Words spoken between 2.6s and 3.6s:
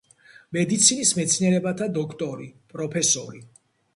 პროფესორი.